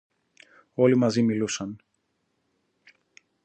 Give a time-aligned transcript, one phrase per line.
[0.73, 1.77] Όλοι μαζί μιλούσαν.